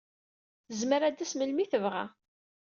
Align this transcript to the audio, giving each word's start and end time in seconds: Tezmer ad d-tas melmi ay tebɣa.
Tezmer 0.67 1.01
ad 1.03 1.13
d-tas 1.15 1.33
melmi 1.35 1.61
ay 1.63 1.67
tebɣa. 1.71 2.05